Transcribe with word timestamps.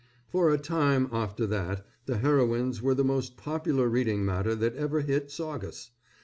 For 0.31 0.49
a 0.49 0.57
time, 0.57 1.09
after 1.11 1.45
that, 1.45 1.85
"The 2.07 2.17
Heroines" 2.17 2.81
were 2.81 2.95
the 2.95 3.03
most 3.03 3.37
popular 3.37 3.87
reading 3.87 4.25
matter 4.25 4.55
that 4.55 4.73
ever 4.75 5.01
hit 5.01 5.29
Saugus. 5.29 5.91